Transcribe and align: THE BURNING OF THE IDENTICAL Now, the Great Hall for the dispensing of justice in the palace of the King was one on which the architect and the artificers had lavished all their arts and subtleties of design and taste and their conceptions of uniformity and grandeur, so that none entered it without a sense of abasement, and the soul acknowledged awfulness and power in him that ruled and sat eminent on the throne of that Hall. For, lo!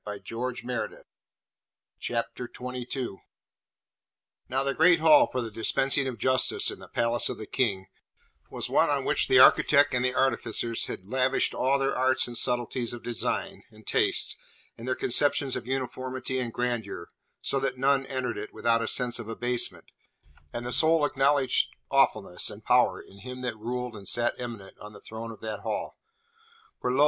THE 0.03 0.11
BURNING 0.27 0.67
OF 0.67 1.03
THE 2.01 2.15
IDENTICAL 2.17 3.21
Now, 4.49 4.63
the 4.63 4.73
Great 4.73 4.97
Hall 4.97 5.27
for 5.27 5.43
the 5.43 5.51
dispensing 5.51 6.07
of 6.07 6.17
justice 6.17 6.71
in 6.71 6.79
the 6.79 6.87
palace 6.87 7.29
of 7.29 7.37
the 7.37 7.45
King 7.45 7.85
was 8.49 8.67
one 8.67 8.89
on 8.89 9.05
which 9.05 9.27
the 9.27 9.37
architect 9.37 9.93
and 9.93 10.03
the 10.03 10.15
artificers 10.15 10.87
had 10.87 11.05
lavished 11.05 11.53
all 11.53 11.77
their 11.77 11.95
arts 11.95 12.25
and 12.25 12.35
subtleties 12.35 12.93
of 12.93 13.03
design 13.03 13.61
and 13.69 13.85
taste 13.85 14.37
and 14.75 14.87
their 14.87 14.95
conceptions 14.95 15.55
of 15.55 15.67
uniformity 15.67 16.39
and 16.39 16.51
grandeur, 16.51 17.09
so 17.39 17.59
that 17.59 17.77
none 17.77 18.07
entered 18.07 18.39
it 18.39 18.51
without 18.51 18.81
a 18.81 18.87
sense 18.87 19.19
of 19.19 19.29
abasement, 19.29 19.85
and 20.51 20.65
the 20.65 20.71
soul 20.71 21.05
acknowledged 21.05 21.69
awfulness 21.91 22.49
and 22.49 22.65
power 22.65 22.99
in 22.99 23.19
him 23.19 23.41
that 23.41 23.55
ruled 23.55 23.95
and 23.95 24.07
sat 24.07 24.33
eminent 24.39 24.73
on 24.81 24.93
the 24.93 25.01
throne 25.01 25.29
of 25.29 25.41
that 25.41 25.59
Hall. 25.59 25.95
For, 26.81 26.91
lo! 26.91 26.99